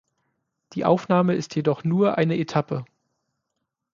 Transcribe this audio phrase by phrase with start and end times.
[0.73, 2.85] Die Aufnahme ist jedoch nur eine Etappe.